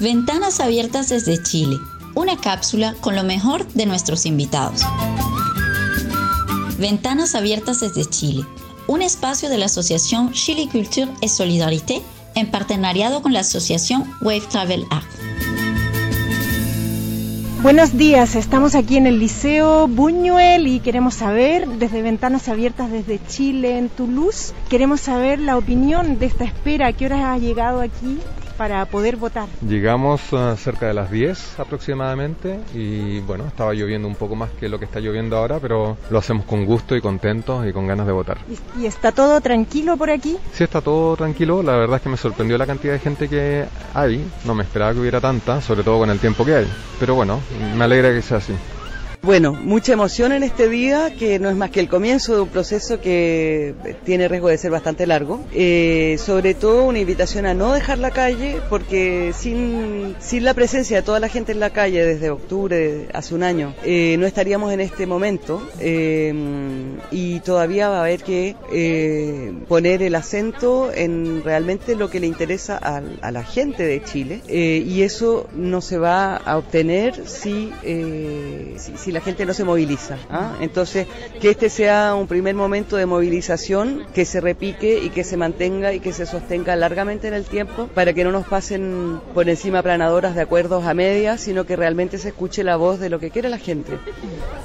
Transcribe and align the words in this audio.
Ventanas 0.00 0.60
abiertas 0.60 1.08
desde 1.08 1.42
Chile, 1.42 1.76
una 2.14 2.36
cápsula 2.36 2.94
con 3.00 3.16
lo 3.16 3.24
mejor 3.24 3.66
de 3.74 3.84
nuestros 3.84 4.26
invitados. 4.26 4.82
Ventanas 6.78 7.34
abiertas 7.34 7.80
desde 7.80 8.04
Chile, 8.04 8.44
un 8.86 9.02
espacio 9.02 9.48
de 9.48 9.58
la 9.58 9.66
Asociación 9.66 10.32
Chile 10.32 10.68
Culture 10.70 11.10
et 11.20 11.28
Solidarité 11.28 12.00
en 12.36 12.50
partenariado 12.50 13.22
con 13.22 13.32
la 13.32 13.40
Asociación 13.40 14.08
Wave 14.20 14.42
Travel 14.50 14.86
Art. 14.90 15.08
Buenos 17.60 17.98
días, 17.98 18.36
estamos 18.36 18.76
aquí 18.76 18.96
en 18.98 19.08
el 19.08 19.18
Liceo 19.18 19.88
Buñuel 19.88 20.68
y 20.68 20.78
queremos 20.78 21.14
saber, 21.14 21.66
desde 21.66 22.02
Ventanas 22.02 22.48
Abiertas 22.48 22.88
desde 22.88 23.20
Chile, 23.26 23.78
en 23.78 23.88
Toulouse, 23.88 24.54
queremos 24.70 25.00
saber 25.00 25.40
la 25.40 25.56
opinión 25.56 26.20
de 26.20 26.26
esta 26.26 26.44
espera, 26.44 26.86
¿a 26.86 26.92
qué 26.92 27.06
horas 27.06 27.24
ha 27.24 27.36
llegado 27.36 27.80
aquí? 27.80 28.20
Para 28.58 28.84
poder 28.86 29.16
votar? 29.16 29.48
Llegamos 29.66 30.32
uh, 30.32 30.56
cerca 30.56 30.88
de 30.88 30.94
las 30.94 31.10
10 31.10 31.60
aproximadamente 31.60 32.58
y 32.74 33.20
bueno, 33.20 33.46
estaba 33.46 33.72
lloviendo 33.72 34.08
un 34.08 34.16
poco 34.16 34.34
más 34.34 34.50
que 34.50 34.68
lo 34.68 34.78
que 34.78 34.84
está 34.84 34.98
lloviendo 34.98 35.36
ahora, 35.36 35.60
pero 35.60 35.96
lo 36.10 36.18
hacemos 36.18 36.44
con 36.44 36.66
gusto 36.66 36.96
y 36.96 37.00
contentos 37.00 37.66
y 37.66 37.72
con 37.72 37.86
ganas 37.86 38.06
de 38.06 38.12
votar. 38.12 38.38
¿Y, 38.76 38.84
está 38.84 39.12
todo 39.12 39.40
tranquilo 39.40 39.96
por 39.96 40.10
aquí? 40.10 40.36
Sí, 40.52 40.64
está 40.64 40.80
todo 40.80 41.16
tranquilo. 41.16 41.62
La 41.62 41.76
verdad 41.76 41.96
es 41.96 42.02
que 42.02 42.08
me 42.08 42.16
sorprendió 42.16 42.58
la 42.58 42.66
cantidad 42.66 42.92
de 42.92 42.98
gente 42.98 43.28
que 43.28 43.64
hay. 43.94 44.28
No 44.44 44.54
me 44.54 44.64
esperaba 44.64 44.92
que 44.92 45.00
hubiera 45.00 45.20
tanta, 45.20 45.60
sobre 45.60 45.84
todo 45.84 46.00
con 46.00 46.10
el 46.10 46.18
tiempo 46.18 46.44
que 46.44 46.56
hay. 46.56 46.68
Pero 46.98 47.14
bueno, 47.14 47.40
me 47.76 47.84
alegra 47.84 48.12
que 48.12 48.22
sea 48.22 48.38
así. 48.38 48.54
Bueno, 49.28 49.52
mucha 49.52 49.92
emoción 49.92 50.32
en 50.32 50.42
este 50.42 50.70
día, 50.70 51.14
que 51.14 51.38
no 51.38 51.50
es 51.50 51.54
más 51.54 51.70
que 51.70 51.80
el 51.80 51.88
comienzo 51.90 52.34
de 52.34 52.40
un 52.40 52.48
proceso 52.48 52.98
que 52.98 53.74
tiene 54.02 54.26
riesgo 54.26 54.48
de 54.48 54.56
ser 54.56 54.70
bastante 54.70 55.06
largo. 55.06 55.44
Eh, 55.52 56.16
sobre 56.18 56.54
todo 56.54 56.84
una 56.84 57.00
invitación 57.00 57.44
a 57.44 57.52
no 57.52 57.74
dejar 57.74 57.98
la 57.98 58.10
calle, 58.10 58.56
porque 58.70 59.34
sin, 59.36 60.16
sin 60.18 60.44
la 60.44 60.54
presencia 60.54 60.96
de 60.96 61.02
toda 61.02 61.20
la 61.20 61.28
gente 61.28 61.52
en 61.52 61.60
la 61.60 61.68
calle 61.68 62.06
desde 62.06 62.30
octubre, 62.30 63.08
hace 63.12 63.34
un 63.34 63.42
año, 63.42 63.74
eh, 63.84 64.16
no 64.18 64.24
estaríamos 64.24 64.72
en 64.72 64.80
este 64.80 65.06
momento 65.06 65.62
eh, 65.78 66.32
y 67.10 67.40
todavía 67.40 67.90
va 67.90 67.98
a 67.98 68.00
haber 68.04 68.22
que 68.22 68.56
poner 69.68 70.02
el 70.02 70.14
acento 70.14 70.90
en 70.90 71.44
realmente 71.44 71.96
lo 71.96 72.08
que 72.08 72.18
le 72.18 72.28
interesa 72.28 72.78
a, 72.82 73.02
a 73.20 73.30
la 73.30 73.44
gente 73.44 73.82
de 73.82 74.02
Chile 74.02 74.40
y 74.48 75.02
eso 75.02 75.48
no 75.54 75.82
se 75.82 75.98
va 75.98 76.36
a 76.36 76.56
obtener 76.56 77.28
si, 77.28 77.70
si 77.82 79.08
si 79.08 79.12
la 79.12 79.17
gente 79.20 79.46
no 79.46 79.54
se 79.54 79.64
moviliza. 79.64 80.16
¿ah? 80.30 80.56
Entonces, 80.60 81.06
que 81.40 81.50
este 81.50 81.70
sea 81.70 82.14
un 82.14 82.26
primer 82.26 82.54
momento 82.54 82.96
de 82.96 83.06
movilización, 83.06 84.06
que 84.14 84.24
se 84.24 84.40
repique 84.40 84.98
y 85.02 85.10
que 85.10 85.24
se 85.24 85.36
mantenga 85.36 85.92
y 85.92 86.00
que 86.00 86.12
se 86.12 86.26
sostenga 86.26 86.76
largamente 86.76 87.28
en 87.28 87.34
el 87.34 87.44
tiempo 87.44 87.88
para 87.94 88.12
que 88.12 88.24
no 88.24 88.32
nos 88.32 88.46
pasen 88.46 89.20
por 89.34 89.48
encima 89.48 89.82
planadoras 89.82 90.34
de 90.34 90.42
acuerdos 90.42 90.84
a 90.84 90.94
medias, 90.94 91.40
sino 91.40 91.64
que 91.64 91.76
realmente 91.76 92.18
se 92.18 92.28
escuche 92.28 92.64
la 92.64 92.76
voz 92.76 93.00
de 93.00 93.10
lo 93.10 93.18
que 93.18 93.30
quiere 93.30 93.48
la 93.48 93.58
gente. 93.58 93.98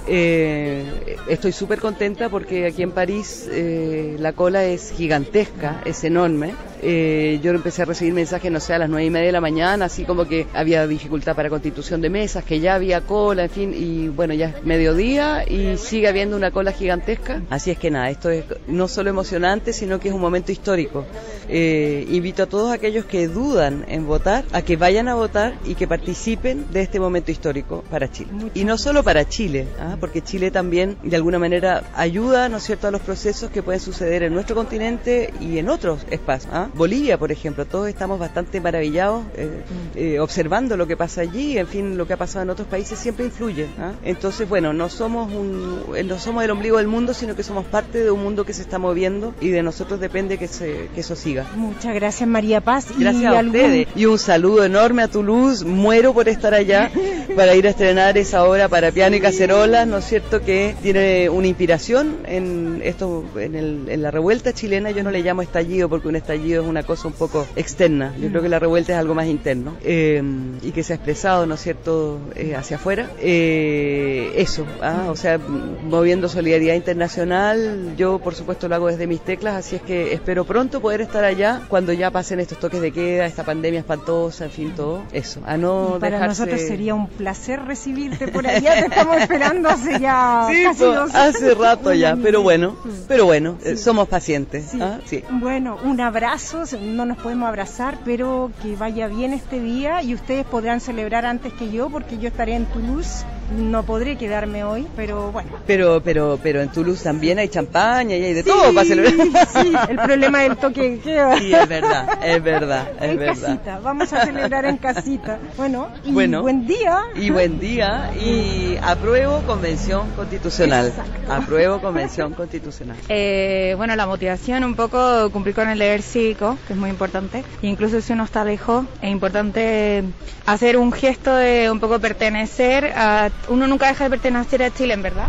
Eh, 0.08 1.18
estoy 1.28 1.52
súper 1.52 1.80
contenta 1.80 2.30
porque 2.30 2.66
aquí 2.66 2.84
en 2.84 2.92
París 2.92 3.48
eh, 3.52 4.18
la 4.20 4.34
cola 4.34 4.66
es 4.66 4.92
gigantesca, 4.92 5.82
es 5.86 6.04
enorme. 6.04 6.54
Eh, 6.86 7.40
yo 7.42 7.52
empecé 7.52 7.84
a 7.84 7.86
recibir 7.86 8.14
mensajes, 8.14 8.52
no 8.52 8.60
sé, 8.60 8.74
a 8.74 8.80
las 8.80 8.90
nueve 8.90 9.06
y 9.06 9.10
media 9.10 9.28
de 9.28 9.32
la 9.32 9.42
mañana, 9.42 9.86
así 9.86 10.04
como 10.04 10.26
que 10.28 10.48
había 10.54 10.86
dificultad 10.86 11.36
para 11.36 11.50
constitución 11.50 12.02
de 12.02 12.10
mesas, 12.10 12.44
que 12.44 12.60
ya 12.60 12.76
había 12.76 13.02
cola, 13.02 13.44
en 13.44 13.50
fin, 13.50 13.74
y 13.76 14.10
bueno, 14.10 14.34
ya 14.34 14.50
es 14.50 14.64
mediodía 14.66 15.46
y 15.48 15.78
sigue 15.78 16.08
habiendo 16.08 16.36
una 16.36 16.52
cola 16.52 16.74
gigantesca. 16.74 17.42
Así 17.50 17.72
es 17.72 17.78
que 17.78 17.90
nada, 17.90 18.10
esto 18.10 18.30
es 18.30 18.44
no 18.68 18.88
solo 18.88 19.10
emocionante, 19.10 19.72
sino 19.72 20.00
que 20.00 20.10
es 20.10 20.14
un 20.14 20.22
momento 20.22 20.52
histórico. 20.52 21.06
Eh, 21.48 22.06
invito 22.10 22.44
a 22.44 22.46
todos 22.48 22.72
aquellos 22.72 23.06
que 23.06 23.28
dudan 23.28 23.86
en 23.88 24.06
votar 24.06 24.46
a 24.52 24.62
que 24.62 24.76
vayan 24.76 25.08
a 25.08 25.16
votar 25.16 25.56
y 25.66 25.76
que 25.76 25.88
participen 25.88 26.66
de 26.72 26.82
este 26.82 27.00
momento 27.00 27.32
histórico 27.32 27.84
para 27.90 28.12
Chile. 28.12 28.32
Y 28.54 28.64
no 28.66 28.78
solo 28.78 29.04
para 29.04 29.28
Chile, 29.28 29.68
¿ah? 29.80 29.98
porque 30.00 30.22
Chile 30.22 30.52
también 30.52 30.98
de 31.04 31.16
alguna 31.16 31.40
manera 31.40 31.84
ayuda, 31.96 32.50
¿no 32.50 32.58
es 32.58 32.64
cierto?, 32.64 32.88
a 32.88 32.92
los 32.92 33.02
procesos 33.02 33.50
que 33.52 33.64
pueden 33.64 33.80
suceder 33.80 34.24
en 34.24 34.34
nuestro 34.34 34.56
continente 34.56 35.34
y 35.40 35.58
en 35.58 35.70
otros 35.70 36.06
espacios. 36.10 36.54
¿ah? 36.54 36.70
Bolivia, 36.74 37.18
por 37.18 37.32
ejemplo, 37.32 37.66
todos 37.66 37.88
estamos 37.88 38.20
bastante 38.20 38.60
maravillados 38.60 39.24
eh, 39.36 39.48
mm. 39.48 39.98
eh, 39.98 40.20
observando 40.20 40.76
lo 40.76 40.88
que 40.88 40.98
pasa 40.98 41.22
allí, 41.22 41.58
en 41.58 41.68
fin, 41.68 41.98
lo 41.98 42.08
que 42.08 42.14
ha 42.14 42.18
pasado 42.18 42.44
en 42.44 42.50
otros 42.50 42.68
países 42.68 42.98
siempre 42.98 43.26
influye. 43.26 43.68
¿ah? 43.80 43.92
Entonces, 44.04 44.50
bueno, 44.50 44.74
no 44.74 44.90
somos, 44.90 45.32
un, 45.32 45.84
eh, 45.96 46.04
no 46.04 46.18
somos 46.20 46.44
el 46.44 46.52
ombligo 46.52 46.78
del 46.78 46.88
mundo, 46.88 47.14
sino 47.14 47.36
que 47.36 47.44
somos 47.44 47.66
parte 47.66 48.04
de 48.04 48.12
un 48.12 48.24
mundo 48.24 48.46
que 48.46 48.54
se 48.54 48.64
está 48.64 48.80
moviendo 48.80 49.36
y 49.40 49.50
de 49.50 49.62
nosotros 49.62 50.00
depende 50.00 50.38
que, 50.38 50.48
se, 50.48 50.90
que 50.96 51.02
eso 51.02 51.16
siga. 51.16 51.46
Muchas 51.56 51.94
gracias, 51.94 52.28
María 52.28 52.62
Paz. 52.62 52.88
Gracias 52.98 53.34
a 53.34 53.40
ustedes. 53.40 53.88
Y 53.96 54.06
un 54.06 54.18
saludo 54.18 54.64
enorme 54.64 55.04
a 55.04 55.08
Toulouse. 55.08 55.64
Muero 55.64 56.14
por 56.14 56.28
estar 56.28 56.54
allá 56.54 56.92
para 57.36 57.56
ir 57.56 57.68
a 57.68 57.70
estrenar 57.70 58.18
esa 58.18 58.46
obra 58.46 58.68
para 58.68 58.92
piano 58.92 59.16
y 59.16 59.20
cacerolas, 59.20 59.88
¿no 59.88 59.98
es 59.98 60.06
cierto? 60.06 60.42
Que 60.42 60.76
tiene 60.82 61.30
una 61.30 61.48
inspiración 61.48 62.18
en 62.26 62.82
esto, 62.84 63.24
en, 63.36 63.56
el, 63.56 63.86
en 63.90 64.02
la 64.02 64.10
revuelta 64.10 64.54
chilena. 64.54 64.92
Yo 64.92 65.04
no 65.04 65.12
le 65.12 65.22
llamo 65.22 65.42
estallido 65.42 65.88
porque 65.90 66.08
un 66.08 66.16
estallido 66.16 66.63
es 66.64 66.70
una 66.70 66.84
cosa 66.84 67.08
un 67.08 67.14
poco 67.14 67.46
externa. 67.56 68.14
Yo 68.20 68.30
creo 68.30 68.42
que 68.42 68.50
la 68.50 68.60
revuelta 68.60 68.94
es 68.94 69.00
algo 69.00 69.16
más 69.16 69.28
interno 69.28 69.76
eh, 69.84 70.22
y 70.62 70.72
que 70.72 70.84
se 70.84 70.94
ha 70.94 70.96
expresado, 70.96 71.46
¿no 71.46 71.56
es 71.56 71.62
cierto?, 71.62 72.20
eh, 72.36 72.56
hacia 72.56 72.78
afuera. 72.78 73.10
Eh, 73.20 74.34
eso, 74.36 74.66
¿ah? 74.82 75.08
o 75.10 75.16
sea, 75.16 75.38
moviendo 75.38 76.30
solidaridad 76.30 76.76
internacional, 76.76 77.96
yo 77.98 78.20
por 78.20 78.36
supuesto 78.36 78.68
lo 78.68 78.76
hago 78.76 78.88
desde 78.88 79.08
mis 79.08 79.22
teclas, 79.22 79.56
así 79.56 79.76
es 79.76 79.82
que 79.82 80.14
espero 80.14 80.46
pronto 80.46 80.82
poder 80.82 81.02
estar 81.02 81.24
allá 81.24 81.62
cuando 81.68 81.94
ya 81.94 82.12
pasen 82.12 82.40
estos 82.40 82.60
toques 82.60 82.82
de 82.82 82.92
queda, 82.92 83.26
esta 83.26 83.44
pandemia 83.44 83.80
espantosa, 83.80 84.46
en 84.46 84.52
fin, 84.52 84.74
todo 84.76 85.04
eso. 85.12 85.42
A 85.46 85.58
no 85.58 85.98
para 86.00 86.28
nosotros 86.28 86.62
sería 86.62 86.94
un 86.94 87.08
placer 87.08 87.64
recibirte 87.64 88.28
por 88.28 88.48
allá, 88.48 88.74
te 88.74 88.88
estamos 88.88 89.18
esperando 89.18 89.70
hace 89.70 90.00
ya 90.00 90.48
casi 90.64 90.84
dos 90.84 91.14
hace 91.14 91.54
rato 91.54 91.94
ya, 91.94 92.16
pero 92.16 92.42
bueno, 92.42 92.76
pero 93.08 93.26
bueno, 93.26 93.58
eh, 93.64 93.78
somos 93.78 94.08
pacientes. 94.08 94.74
¿ah? 94.80 95.00
Sí. 95.06 95.24
Bueno, 95.30 95.78
un 95.84 96.00
abrazo, 96.02 96.53
no 96.80 97.06
nos 97.06 97.18
podemos 97.18 97.48
abrazar, 97.48 97.98
pero 98.06 98.52
que 98.62 98.76
vaya 98.76 99.08
bien 99.08 99.34
este 99.34 99.60
día 99.60 100.04
y 100.04 100.14
ustedes 100.14 100.46
podrán 100.46 100.82
celebrar 100.82 101.26
antes 101.26 101.52
que 101.54 101.72
yo 101.72 101.90
porque 101.90 102.20
yo 102.20 102.28
estaré 102.28 102.54
en 102.54 102.66
Toulouse 102.68 103.26
no 103.52 103.84
podré 103.84 104.18
quedarme 104.18 104.64
hoy, 104.64 104.88
pero 104.96 105.32
bueno. 105.32 105.52
Pero, 105.68 106.02
pero, 106.04 106.40
pero 106.42 106.62
en 106.62 106.70
Toulouse 106.70 107.04
también 107.04 107.40
hay 107.40 107.50
champaña 107.50 108.16
y 108.16 108.24
hay 108.24 108.34
de 108.34 108.44
todo 108.44 108.74
para 108.74 108.86
celebrar. 108.86 109.14
Sí, 109.54 109.74
el 109.90 109.98
problema 109.98 110.42
del 110.42 110.58
toque 110.58 111.00
queda. 111.04 111.38
Sí, 111.44 111.54
es 111.54 111.68
verdad, 111.68 112.20
es 112.24 112.44
verdad, 112.44 112.88
es 113.02 113.10
en 113.12 113.18
verdad. 113.18 113.42
casita, 113.42 113.80
vamos 113.80 114.14
a 114.14 114.26
celebrar 114.26 114.66
en 114.66 114.78
casita. 114.78 115.40
Bueno, 115.58 115.90
y 116.06 116.12
buen 116.12 116.68
día. 116.68 117.00
Y 117.16 117.30
buen 117.32 117.60
día, 117.60 118.12
y 118.20 118.78
apruebo 118.82 119.42
convención 119.42 120.10
constitucional. 120.16 120.94
Apruebo 121.30 121.80
convención 121.82 122.34
constitucional. 122.34 122.98
Eh, 123.10 123.74
bueno, 123.78 123.96
la 123.96 124.06
motivación 124.08 124.64
un 124.64 124.76
poco 124.76 125.30
cumplir 125.32 125.54
con 125.56 125.70
el 125.70 125.78
deber 125.78 126.02
cívico, 126.02 126.58
que 126.68 126.74
es 126.74 126.80
muy 126.80 126.90
importante. 126.90 127.44
Incluso 127.62 128.02
si 128.02 128.14
uno 128.14 128.24
está 128.24 128.44
lejos, 128.44 128.86
es 129.02 129.12
importante 129.12 130.04
hacer 130.46 130.78
un 130.78 130.92
gesto 130.92 131.36
de 131.36 131.70
un 131.70 131.80
poco 131.80 132.00
pertenecer 132.00 132.94
a 132.96 133.30
uno 133.50 133.68
nunca 133.68 133.88
deja 133.88 134.06
de 134.06 134.10
pertenecer 134.10 134.64
a 134.64 134.74
Chile, 134.74 134.94
en 134.94 135.02
verdad. 135.02 135.28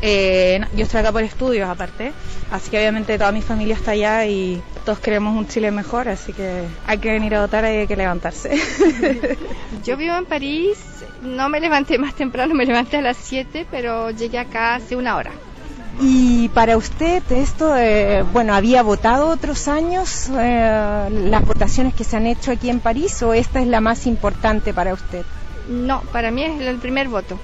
Eh, 0.00 0.60
yo 0.74 0.84
estoy 0.84 1.00
acá 1.00 1.10
por 1.10 1.22
estudios 1.24 1.68
aparte, 1.68 2.12
así 2.52 2.70
que 2.70 2.78
obviamente 2.78 3.18
toda 3.18 3.32
mi 3.32 3.42
familia 3.42 3.74
está 3.74 3.92
allá 3.92 4.26
y 4.26 4.62
todos 4.84 5.00
queremos 5.00 5.36
un 5.36 5.48
Chile 5.48 5.72
mejor, 5.72 6.08
así 6.08 6.32
que 6.32 6.62
hay 6.86 6.98
que 6.98 7.10
venir 7.10 7.34
a 7.34 7.40
votar 7.40 7.64
y 7.64 7.78
hay 7.78 7.86
que 7.86 7.96
levantarse. 7.96 8.50
yo 9.84 9.96
vivo 9.96 10.14
en 10.16 10.26
París, 10.26 10.78
no 11.22 11.48
me 11.48 11.58
levanté 11.58 11.98
más 11.98 12.14
temprano, 12.14 12.54
me 12.54 12.64
levanté 12.64 12.98
a 12.98 13.02
las 13.02 13.16
7, 13.16 13.66
pero 13.70 14.10
llegué 14.12 14.38
acá 14.38 14.76
hace 14.76 14.94
una 14.94 15.16
hora. 15.16 15.32
Y 16.00 16.48
para 16.50 16.76
usted 16.76 17.24
esto, 17.32 17.76
eh, 17.76 18.22
bueno, 18.32 18.54
¿había 18.54 18.82
votado 18.82 19.28
otros 19.30 19.66
años 19.66 20.30
eh, 20.38 21.08
las 21.10 21.44
votaciones 21.44 21.92
que 21.92 22.04
se 22.04 22.16
han 22.16 22.26
hecho 22.26 22.52
aquí 22.52 22.70
en 22.70 22.78
París 22.78 23.20
o 23.24 23.34
esta 23.34 23.60
es 23.60 23.66
la 23.66 23.80
más 23.80 24.06
importante 24.06 24.72
para 24.72 24.94
usted? 24.94 25.24
No, 25.68 26.02
para 26.12 26.30
mí 26.30 26.44
es 26.44 26.60
el 26.60 26.78
primer 26.78 27.08
voto. 27.08 27.36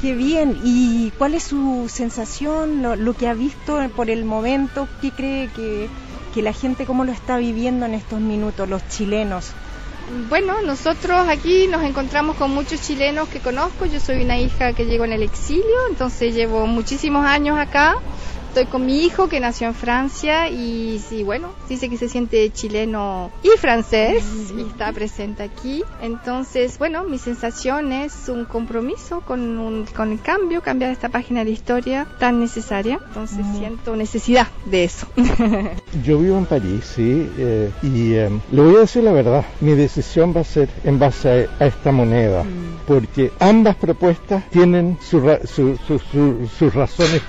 Qué 0.00 0.14
bien. 0.14 0.58
¿Y 0.62 1.10
cuál 1.18 1.34
es 1.34 1.44
su 1.44 1.88
sensación, 1.88 2.82
lo, 2.82 3.14
que 3.14 3.28
ha 3.28 3.34
visto 3.34 3.80
por 3.96 4.10
el 4.10 4.24
momento? 4.24 4.88
¿Qué 5.00 5.10
cree 5.10 5.48
que, 5.48 5.88
que 6.34 6.42
la 6.42 6.52
gente, 6.52 6.86
cómo 6.86 7.04
lo 7.04 7.12
está 7.12 7.36
viviendo 7.36 7.86
en 7.86 7.94
estos 7.94 8.20
minutos, 8.20 8.68
los 8.68 8.86
chilenos? 8.88 9.52
Bueno, 10.28 10.54
nosotros 10.62 11.28
aquí 11.28 11.66
nos 11.66 11.82
encontramos 11.82 12.36
con 12.36 12.50
muchos 12.52 12.80
chilenos 12.80 13.28
que 13.28 13.40
conozco. 13.40 13.86
Yo 13.86 14.00
soy 14.00 14.22
una 14.22 14.38
hija 14.38 14.72
que 14.72 14.86
llegó 14.86 15.04
en 15.04 15.12
el 15.12 15.22
exilio, 15.22 15.76
entonces 15.90 16.34
llevo 16.34 16.66
muchísimos 16.66 17.26
años 17.26 17.58
acá 17.58 17.96
Estoy 18.48 18.66
con 18.66 18.86
mi 18.86 19.04
hijo 19.04 19.28
que 19.28 19.40
nació 19.40 19.68
en 19.68 19.74
Francia 19.74 20.48
y 20.48 21.00
sí, 21.06 21.22
bueno, 21.22 21.50
dice 21.68 21.88
que 21.90 21.96
se 21.98 22.08
siente 22.08 22.50
chileno 22.50 23.30
y 23.42 23.56
francés 23.58 24.24
y 24.56 24.62
está 24.62 24.90
presente 24.92 25.42
aquí. 25.42 25.84
Entonces, 26.00 26.78
bueno, 26.78 27.04
mi 27.04 27.18
sensación 27.18 27.92
es 27.92 28.28
un 28.28 28.46
compromiso 28.46 29.20
con, 29.20 29.58
un, 29.58 29.84
con 29.94 30.12
el 30.12 30.20
cambio, 30.20 30.62
cambiar 30.62 30.90
esta 30.90 31.08
página 31.10 31.44
de 31.44 31.50
historia 31.50 32.06
tan 32.18 32.40
necesaria. 32.40 32.98
Entonces 33.08 33.44
siento 33.58 33.94
necesidad 33.94 34.48
de 34.64 34.84
eso. 34.84 35.06
Yo 36.02 36.18
vivo 36.18 36.38
en 36.38 36.46
París, 36.46 36.84
sí, 36.96 37.30
eh, 37.38 37.70
y 37.82 38.14
eh, 38.14 38.30
le 38.50 38.62
voy 38.62 38.76
a 38.76 38.80
decir 38.80 39.04
la 39.04 39.12
verdad, 39.12 39.44
mi 39.60 39.72
decisión 39.74 40.34
va 40.34 40.40
a 40.40 40.44
ser 40.44 40.68
en 40.84 40.98
base 40.98 41.48
a, 41.60 41.64
a 41.64 41.66
esta 41.66 41.92
moneda, 41.92 42.44
porque 42.86 43.30
ambas 43.40 43.76
propuestas 43.76 44.48
tienen 44.50 44.96
su 45.00 45.20
ra- 45.20 45.40
su- 45.46 45.76
su- 45.86 45.98
su- 45.98 46.48
sus 46.58 46.74
razones 46.74 47.20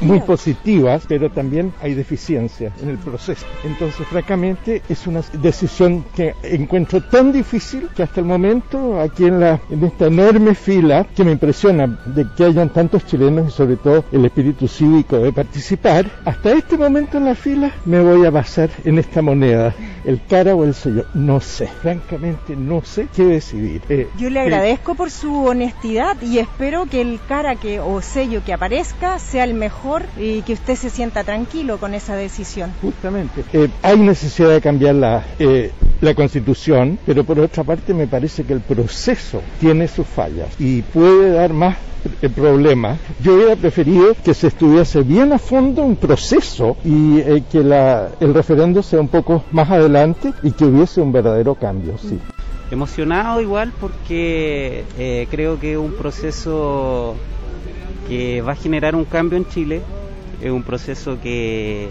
muy 0.00 0.20
positivas, 0.20 0.58
pero 1.08 1.30
también 1.30 1.72
hay 1.80 1.94
deficiencias 1.94 2.72
en 2.82 2.90
el 2.90 2.98
proceso. 2.98 3.46
Entonces, 3.64 4.06
francamente, 4.06 4.82
es 4.88 5.06
una 5.06 5.22
decisión 5.32 6.04
que 6.14 6.34
encuentro 6.42 7.00
tan 7.00 7.32
difícil 7.32 7.88
que 7.94 8.02
hasta 8.02 8.20
el 8.20 8.26
momento, 8.26 9.00
aquí 9.00 9.24
en, 9.24 9.40
la, 9.40 9.60
en 9.70 9.84
esta 9.84 10.06
enorme 10.06 10.54
fila, 10.54 11.06
que 11.16 11.24
me 11.24 11.32
impresiona 11.32 11.98
de 12.04 12.26
que 12.36 12.44
hayan 12.44 12.68
tantos 12.70 13.06
chilenos 13.06 13.48
y 13.48 13.56
sobre 13.56 13.76
todo 13.76 14.04
el 14.12 14.24
espíritu 14.26 14.68
cívico 14.68 15.18
de 15.18 15.32
participar, 15.32 16.04
hasta 16.24 16.52
este 16.52 16.76
momento 16.76 17.16
en 17.16 17.24
la 17.24 17.34
fila 17.34 17.72
me 17.86 18.00
voy 18.00 18.26
a 18.26 18.30
basar 18.30 18.68
en 18.84 18.98
esta 18.98 19.22
moneda, 19.22 19.74
el 20.08 20.22
cara 20.26 20.54
o 20.54 20.64
el 20.64 20.74
sello. 20.74 21.04
No 21.12 21.38
sé, 21.38 21.68
francamente 21.82 22.56
no 22.56 22.82
sé 22.82 23.08
qué 23.14 23.24
decidir. 23.24 23.82
Eh, 23.90 24.08
Yo 24.16 24.30
le 24.30 24.40
eh, 24.40 24.42
agradezco 24.44 24.94
por 24.94 25.10
su 25.10 25.44
honestidad 25.44 26.16
y 26.22 26.38
espero 26.38 26.86
que 26.86 27.02
el 27.02 27.20
cara 27.28 27.56
que 27.56 27.78
o 27.78 28.00
sello 28.00 28.42
que 28.42 28.54
aparezca 28.54 29.18
sea 29.18 29.44
el 29.44 29.52
mejor 29.52 30.06
y 30.16 30.40
que 30.42 30.54
usted 30.54 30.76
se 30.76 30.88
sienta 30.88 31.24
tranquilo 31.24 31.76
con 31.76 31.92
esa 31.92 32.16
decisión. 32.16 32.72
Justamente. 32.80 33.44
Eh, 33.52 33.68
hay 33.82 33.98
necesidad 33.98 34.48
de 34.48 34.62
cambiar 34.62 34.94
la, 34.94 35.26
eh, 35.38 35.72
la 36.00 36.14
constitución, 36.14 36.98
pero 37.04 37.24
por 37.24 37.38
otra 37.40 37.64
parte 37.64 37.92
me 37.92 38.06
parece 38.06 38.44
que 38.44 38.52
el 38.52 38.60
proceso 38.60 39.42
tiene 39.60 39.88
sus 39.88 40.06
fallas 40.06 40.48
y 40.58 40.82
puede 40.82 41.32
dar 41.32 41.52
más 41.52 41.76
eh, 42.22 42.28
problemas. 42.28 42.98
Yo 43.20 43.34
hubiera 43.34 43.56
preferido 43.56 44.14
que 44.24 44.32
se 44.34 44.46
estudiase 44.48 45.02
bien 45.02 45.32
a 45.32 45.38
fondo 45.38 45.82
un 45.82 45.96
proceso 45.96 46.76
y 46.84 47.18
eh, 47.18 47.42
que 47.50 47.64
la, 47.64 48.10
el 48.20 48.32
referendo 48.32 48.82
sea 48.82 49.00
un 49.00 49.08
poco 49.08 49.44
más 49.50 49.70
adelante 49.70 50.32
y 50.42 50.52
que 50.52 50.64
hubiese 50.64 51.00
un 51.00 51.12
verdadero 51.12 51.56
cambio, 51.56 51.98
sí. 51.98 52.18
emocionado 52.70 53.40
igual 53.40 53.72
porque 53.80 54.84
eh, 54.98 55.26
creo 55.30 55.58
que 55.58 55.72
es 55.72 55.78
un 55.78 55.92
proceso 55.92 57.16
que 58.08 58.40
va 58.40 58.52
a 58.52 58.56
generar 58.56 58.94
un 58.94 59.04
cambio 59.04 59.36
en 59.36 59.48
Chile, 59.48 59.82
es 60.40 60.50
un 60.50 60.62
proceso 60.62 61.18
que 61.20 61.88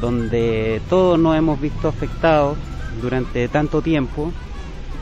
donde 0.00 0.80
todos 0.90 1.18
nos 1.18 1.36
hemos 1.36 1.60
visto 1.60 1.88
afectados 1.88 2.56
durante 3.00 3.48
tanto 3.48 3.82
tiempo, 3.82 4.32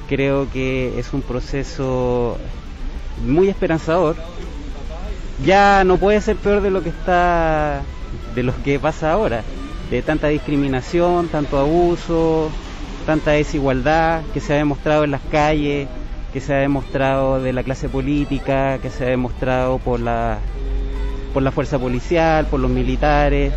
creo 0.09 0.51
que 0.51 0.99
es 0.99 1.13
un 1.13 1.23
proceso 1.23 2.39
muy 3.27 3.49
esperanzador. 3.49 4.17
Ya 5.45 5.85
no 5.85 5.99
puede 5.99 6.21
ser 6.21 6.37
peor 6.37 6.63
de 6.63 6.71
lo 6.71 6.83
que 6.83 6.89
está 6.89 7.83
de 8.35 8.43
lo 8.43 8.53
que 8.63 8.79
pasa 8.79 9.13
ahora, 9.13 9.43
de 9.91 10.03
tanta 10.03 10.29
discriminación, 10.29 11.29
tanto 11.29 11.59
abuso, 11.59 12.51
tanta 13.07 13.33
desigualdad 13.33 14.23
que 14.33 14.41
se 14.41 14.55
ha 14.55 14.57
demostrado 14.57 15.05
en 15.05 15.11
las 15.11 15.21
calles, 15.31 15.89
que 16.33 16.41
se 16.41 16.55
ha 16.55 16.59
demostrado 16.59 17.41
de 17.41 17.53
la 17.53 17.63
clase 17.63 17.89
política, 17.89 18.79
que 18.79 18.91
se 18.91 19.05
ha 19.05 19.09
demostrado 19.09 19.79
por 19.79 20.01
la, 20.01 20.39
por 21.33 21.43
la 21.43 21.51
fuerza 21.51 21.79
policial, 21.79 22.47
por 22.47 22.61
los 22.61 22.71
militares. 22.71 23.53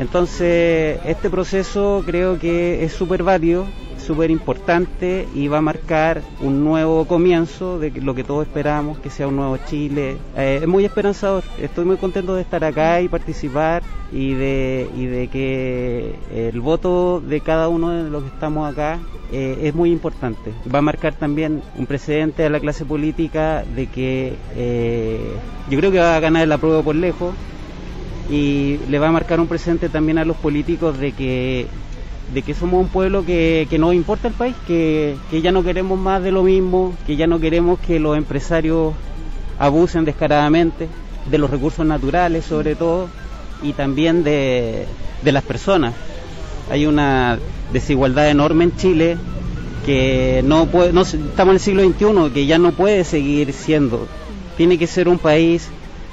Entonces, 0.00 0.98
este 1.04 1.28
proceso 1.28 2.02
creo 2.06 2.38
que 2.38 2.84
es 2.84 2.92
súper 2.94 3.22
válido, 3.22 3.66
súper 3.98 4.30
importante 4.30 5.28
y 5.34 5.46
va 5.48 5.58
a 5.58 5.60
marcar 5.60 6.22
un 6.40 6.64
nuevo 6.64 7.04
comienzo 7.04 7.78
de 7.78 7.90
lo 8.00 8.14
que 8.14 8.24
todos 8.24 8.46
esperamos, 8.46 8.98
que 8.98 9.10
sea 9.10 9.28
un 9.28 9.36
nuevo 9.36 9.58
Chile. 9.58 10.16
Eh, 10.38 10.60
es 10.62 10.66
muy 10.66 10.86
esperanzador, 10.86 11.44
estoy 11.60 11.84
muy 11.84 11.98
contento 11.98 12.34
de 12.34 12.40
estar 12.40 12.64
acá 12.64 13.02
y 13.02 13.08
participar 13.08 13.82
y 14.10 14.32
de, 14.32 15.28
que 15.30 16.14
el 16.32 16.58
voto 16.62 17.20
de 17.20 17.42
cada 17.42 17.68
uno 17.68 17.90
de 17.90 18.08
los 18.08 18.22
que 18.22 18.30
estamos 18.30 18.72
acá 18.72 18.98
eh, 19.30 19.58
es 19.64 19.74
muy 19.74 19.92
importante. 19.92 20.54
Va 20.74 20.78
a 20.78 20.82
marcar 20.82 21.12
también 21.12 21.60
un 21.76 21.84
precedente 21.84 22.46
a 22.46 22.48
la 22.48 22.58
clase 22.58 22.86
política 22.86 23.64
de 23.76 23.86
que 23.86 24.32
eh, 24.56 25.36
yo 25.68 25.78
creo 25.78 25.92
que 25.92 25.98
va 25.98 26.16
a 26.16 26.20
ganar 26.20 26.44
el 26.44 26.52
apruebo 26.52 26.82
por 26.82 26.96
lejos 26.96 27.34
y 28.30 28.78
le 28.88 28.98
va 28.98 29.08
a 29.08 29.12
marcar 29.12 29.40
un 29.40 29.48
precedente 29.48 29.88
también 29.88 30.18
a 30.18 30.24
los 30.24 30.36
políticos 30.36 30.98
de 30.98 31.12
que 31.12 31.66
de 32.32 32.42
que 32.42 32.54
somos 32.54 32.80
un 32.80 32.88
pueblo 32.88 33.24
que, 33.24 33.66
que 33.68 33.76
nos 33.76 33.92
importa 33.92 34.28
el 34.28 34.34
país, 34.34 34.54
que, 34.64 35.16
que 35.32 35.42
ya 35.42 35.50
no 35.50 35.64
queremos 35.64 35.98
más 35.98 36.22
de 36.22 36.30
lo 36.30 36.44
mismo, 36.44 36.94
que 37.04 37.16
ya 37.16 37.26
no 37.26 37.40
queremos 37.40 37.80
que 37.80 37.98
los 37.98 38.16
empresarios 38.16 38.94
abusen 39.58 40.04
descaradamente 40.04 40.86
de 41.28 41.38
los 41.38 41.50
recursos 41.50 41.84
naturales 41.84 42.44
sobre 42.44 42.76
todo 42.76 43.08
y 43.62 43.72
también 43.72 44.22
de, 44.22 44.86
de 45.22 45.32
las 45.32 45.42
personas. 45.42 45.92
Hay 46.70 46.86
una 46.86 47.38
desigualdad 47.72 48.30
enorme 48.30 48.64
en 48.64 48.76
Chile 48.76 49.16
que 49.84 50.42
no 50.44 50.66
puede, 50.66 50.92
no, 50.92 51.02
estamos 51.02 51.50
en 51.50 51.54
el 51.54 51.60
siglo 51.60 51.82
XXI, 51.82 52.32
que 52.32 52.46
ya 52.46 52.58
no 52.58 52.70
puede 52.72 53.02
seguir 53.02 53.52
siendo. 53.52 54.06
Tiene 54.56 54.78
que 54.78 54.86
ser 54.86 55.08
un 55.08 55.18
país 55.18 55.68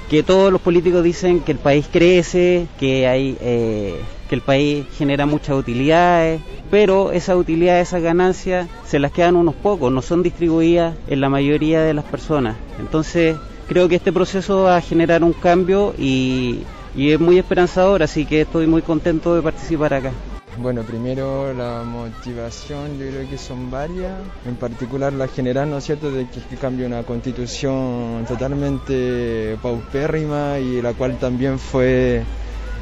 que 0.08 0.22
todos 0.22 0.50
los 0.50 0.60
políticos 0.60 1.02
dicen 1.02 1.40
que 1.40 1.52
el 1.52 1.58
país 1.58 1.86
crece, 1.90 2.66
que 2.78 3.06
hay 3.06 3.36
eh, 3.40 4.00
que 4.28 4.34
el 4.34 4.40
país 4.42 4.86
genera 4.96 5.26
muchas 5.26 5.56
utilidades, 5.56 6.40
pero 6.70 7.12
esas 7.12 7.36
utilidades, 7.36 7.88
esas 7.88 8.02
ganancias, 8.02 8.68
se 8.86 8.98
las 8.98 9.12
quedan 9.12 9.36
unos 9.36 9.54
pocos, 9.54 9.90
no 9.90 10.02
son 10.02 10.22
distribuidas 10.22 10.96
en 11.08 11.20
la 11.20 11.28
mayoría 11.28 11.82
de 11.82 11.94
las 11.94 12.04
personas. 12.04 12.56
Entonces, 12.78 13.36
creo 13.68 13.88
que 13.88 13.96
este 13.96 14.12
proceso 14.12 14.62
va 14.62 14.76
a 14.76 14.82
generar 14.82 15.24
un 15.24 15.32
cambio 15.32 15.94
y, 15.98 16.60
y 16.94 17.10
es 17.12 17.20
muy 17.20 17.38
esperanzador, 17.38 18.02
así 18.02 18.26
que 18.26 18.42
estoy 18.42 18.66
muy 18.66 18.82
contento 18.82 19.34
de 19.34 19.42
participar 19.42 19.94
acá. 19.94 20.12
Bueno, 20.60 20.82
primero 20.82 21.54
la 21.54 21.84
motivación, 21.84 22.98
yo 22.98 23.06
creo 23.08 23.28
que 23.28 23.38
son 23.38 23.70
varias, 23.70 24.18
en 24.44 24.56
particular 24.56 25.12
la 25.12 25.28
general, 25.28 25.70
¿no 25.70 25.78
es 25.78 25.84
cierto?, 25.84 26.10
de 26.10 26.26
que, 26.26 26.40
que 26.40 26.56
cambie 26.56 26.84
una 26.84 27.04
constitución 27.04 28.24
totalmente 28.26 29.56
paupérrima 29.62 30.58
y 30.58 30.82
la 30.82 30.94
cual 30.94 31.16
también 31.18 31.60
fue 31.60 32.24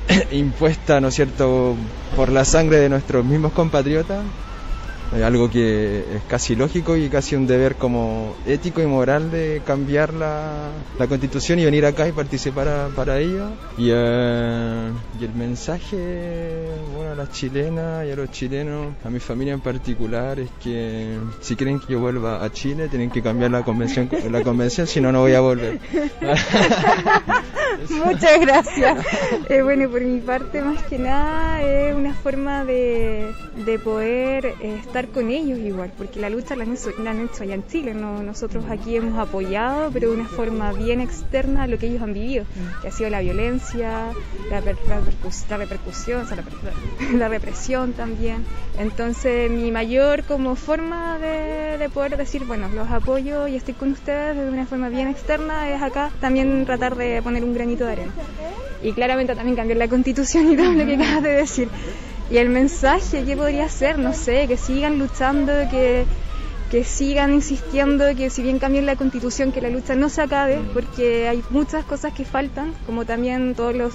impuesta, 0.30 1.02
¿no 1.02 1.08
es 1.08 1.14
cierto?, 1.16 1.76
por 2.16 2.30
la 2.30 2.46
sangre 2.46 2.78
de 2.78 2.88
nuestros 2.88 3.26
mismos 3.26 3.52
compatriotas, 3.52 4.24
algo 5.24 5.48
que 5.50 6.00
es 6.16 6.22
casi 6.28 6.54
lógico 6.56 6.96
y 6.96 7.08
casi 7.08 7.36
un 7.36 7.46
deber 7.46 7.76
como 7.76 8.34
ético 8.46 8.82
y 8.82 8.86
moral 8.86 9.30
de 9.30 9.62
cambiar 9.64 10.12
la, 10.12 10.70
la 10.98 11.06
constitución 11.06 11.58
y 11.58 11.64
venir 11.64 11.86
acá 11.86 12.06
y 12.08 12.12
participar 12.12 12.68
a- 12.68 12.88
para 12.88 13.18
ello. 13.18 13.46
Y, 13.78 13.88
eh, 13.92 14.90
y 15.20 15.24
el 15.24 15.32
mensaje, 15.34 16.66
bueno, 16.94 17.12
a 17.12 17.14
las 17.14 17.30
chilenas 17.30 18.06
y 18.06 18.10
a 18.10 18.16
los 18.16 18.30
chilenos, 18.30 18.94
a 19.04 19.10
mi 19.10 19.20
familia 19.20 19.54
en 19.54 19.60
particular, 19.60 20.38
es 20.40 20.50
que 20.62 21.16
si 21.40 21.56
quieren 21.56 21.78
que 21.80 21.92
yo 21.94 22.00
vuelva 22.00 22.44
a 22.44 22.50
Chile, 22.52 22.88
tienen 22.88 23.10
que 23.10 23.22
cambiar 23.22 23.50
la 23.50 23.62
convención, 23.62 24.08
la 24.30 24.42
convención 24.42 24.86
si 24.86 25.00
no, 25.00 25.12
no 25.12 25.20
voy 25.20 25.34
a 25.34 25.40
volver. 25.40 25.78
Muchas 27.90 28.40
gracias. 28.40 29.06
Eh, 29.48 29.62
bueno, 29.62 29.88
por 29.90 30.00
mi 30.00 30.20
parte, 30.20 30.62
más 30.62 30.82
que 30.84 30.98
nada, 30.98 31.62
es 31.62 31.94
una 31.94 32.14
forma 32.14 32.64
de, 32.64 33.32
de 33.64 33.78
poder 33.78 34.46
eh, 34.60 34.80
con 35.12 35.30
ellos 35.30 35.58
igual, 35.58 35.90
porque 35.96 36.20
la 36.20 36.28
lucha 36.30 36.56
la 36.56 36.64
han 36.64 36.72
hecho, 36.72 36.90
la 37.02 37.10
han 37.10 37.20
hecho 37.20 37.42
allá 37.42 37.54
en 37.54 37.66
Chile, 37.66 37.94
¿no? 37.94 38.22
nosotros 38.22 38.64
aquí 38.68 38.96
hemos 38.96 39.18
apoyado, 39.18 39.90
pero 39.92 40.10
de 40.10 40.16
una 40.16 40.28
forma 40.28 40.72
bien 40.72 41.00
externa 41.00 41.64
a 41.64 41.66
lo 41.66 41.78
que 41.78 41.86
ellos 41.86 42.02
han 42.02 42.12
vivido, 42.12 42.44
que 42.82 42.88
ha 42.88 42.90
sido 42.92 43.10
la 43.10 43.20
violencia, 43.20 44.12
la, 44.50 44.60
per- 44.60 44.76
la 44.88 45.00
repercus- 45.00 45.48
la 45.48 45.56
repercusión, 45.58 46.22
o 46.22 46.26
sea, 46.26 46.36
la, 46.36 46.42
per- 46.42 47.14
la 47.18 47.28
represión 47.28 47.92
también. 47.92 48.44
Entonces, 48.78 49.50
mi 49.50 49.70
mayor 49.72 50.24
como 50.24 50.54
forma 50.56 51.18
de, 51.18 51.78
de 51.78 51.88
poder 51.88 52.16
decir, 52.16 52.44
bueno, 52.44 52.68
los 52.68 52.88
apoyo 52.90 53.46
y 53.48 53.56
estoy 53.56 53.74
con 53.74 53.92
ustedes 53.92 54.36
de 54.36 54.48
una 54.48 54.66
forma 54.66 54.88
bien 54.88 55.08
externa 55.08 55.68
es 55.70 55.82
acá 55.82 56.10
también 56.20 56.64
tratar 56.66 56.94
de 56.96 57.22
poner 57.22 57.44
un 57.44 57.54
granito 57.54 57.86
de 57.86 57.92
arena. 57.92 58.12
Y 58.82 58.92
claramente 58.92 59.34
también 59.34 59.56
cambiar 59.56 59.78
la 59.78 59.88
constitución 59.88 60.52
y 60.52 60.56
todo 60.56 60.72
lo 60.72 60.84
que 60.84 60.94
acabas 60.94 61.22
de 61.22 61.30
decir. 61.30 61.68
Y 62.30 62.38
el 62.38 62.48
mensaje, 62.48 63.24
¿qué 63.24 63.36
podría 63.36 63.68
ser? 63.68 63.98
No 63.98 64.12
sé, 64.12 64.48
que 64.48 64.56
sigan 64.56 64.98
luchando, 64.98 65.52
que, 65.70 66.04
que 66.70 66.82
sigan 66.82 67.32
insistiendo, 67.32 68.04
que 68.16 68.30
si 68.30 68.42
bien 68.42 68.58
cambien 68.58 68.84
la 68.84 68.96
constitución, 68.96 69.52
que 69.52 69.60
la 69.60 69.70
lucha 69.70 69.94
no 69.94 70.08
se 70.08 70.22
acabe, 70.22 70.58
porque 70.72 71.28
hay 71.28 71.44
muchas 71.50 71.84
cosas 71.84 72.12
que 72.12 72.24
faltan, 72.24 72.74
como 72.84 73.04
también 73.04 73.54
todos 73.54 73.76
los 73.76 73.94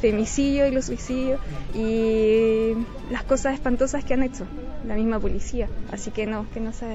femicidios 0.00 0.68
y 0.68 0.74
los 0.74 0.86
suicidios 0.86 1.40
y 1.74 2.72
las 3.10 3.24
cosas 3.24 3.54
espantosas 3.54 4.04
que 4.04 4.14
han 4.14 4.22
hecho 4.22 4.46
la 4.86 4.94
misma 4.94 5.18
policía. 5.18 5.68
Así 5.90 6.10
que 6.10 6.26
no, 6.26 6.46
que 6.52 6.60
no 6.60 6.72
se 6.72 6.86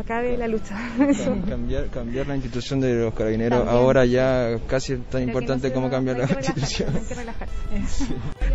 acabe 0.00 0.36
la 0.36 0.48
lucha. 0.48 0.76
Cambiar, 1.48 1.86
cambiar 1.86 2.26
la 2.26 2.34
institución 2.34 2.80
de 2.80 2.94
los 2.94 3.14
carabineros 3.14 3.66
ahora 3.66 4.04
ya 4.04 4.58
casi 4.66 4.94
es 4.94 5.04
tan 5.06 5.22
importante 5.22 5.72
como 5.72 5.90
cambiar 5.90 6.18
la 6.18 6.28
constitución. 6.28 6.88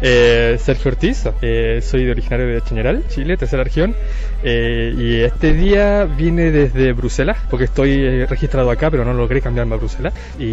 Eh, 0.05 0.57
Sergio 0.60 0.91
Ortiz, 0.91 1.24
eh, 1.41 1.79
soy 1.81 2.03
de 2.03 2.12
originario 2.12 2.48
de 2.48 2.62
Chañaral, 2.62 3.07
Chile, 3.07 3.38
tercera 3.38 3.63
región, 3.63 3.95
eh, 4.43 4.93
y 4.98 5.22
este 5.22 5.53
día 5.53 6.03
vine 6.03 6.51
desde 6.51 6.91
Bruselas, 6.91 7.38
porque 7.50 7.65
estoy 7.65 7.91
eh, 7.91 8.25
registrado 8.25 8.69
acá, 8.69 8.91
pero 8.91 9.05
no 9.05 9.13
logré 9.13 9.39
cambiarme 9.39 9.75
a 9.75 9.77
Bruselas, 9.77 10.13
y 10.38 10.43